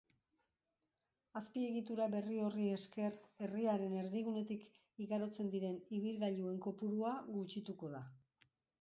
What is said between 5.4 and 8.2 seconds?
diren ibilgailuen kopurua gutxituko da.